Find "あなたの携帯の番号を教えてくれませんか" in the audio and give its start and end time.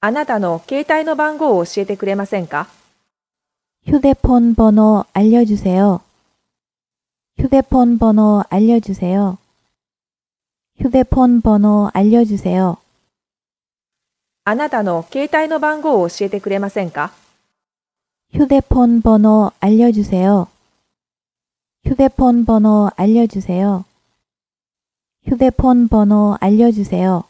0.00-2.68, 14.44-17.12